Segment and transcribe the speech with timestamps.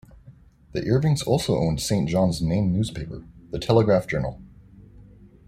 [0.71, 4.41] The Irvings also owned Saint John's main newspaper, The Telegraph-Journal.